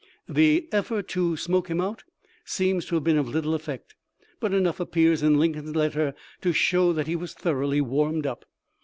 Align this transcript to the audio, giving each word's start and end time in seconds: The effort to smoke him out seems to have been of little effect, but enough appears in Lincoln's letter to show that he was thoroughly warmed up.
The 0.27 0.67
effort 0.71 1.07
to 1.09 1.37
smoke 1.37 1.69
him 1.69 1.79
out 1.79 2.03
seems 2.43 2.85
to 2.87 2.95
have 2.95 3.03
been 3.03 3.19
of 3.19 3.27
little 3.29 3.53
effect, 3.53 3.93
but 4.39 4.51
enough 4.51 4.79
appears 4.79 5.21
in 5.21 5.37
Lincoln's 5.39 5.75
letter 5.75 6.15
to 6.41 6.53
show 6.53 6.91
that 6.91 7.05
he 7.05 7.15
was 7.15 7.35
thoroughly 7.35 7.81
warmed 7.81 8.25
up. 8.25 8.45